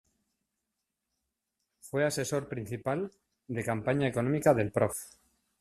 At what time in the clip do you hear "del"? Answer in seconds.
4.55-4.71